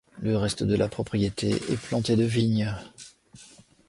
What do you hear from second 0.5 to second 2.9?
de la propriété est planté de vigne.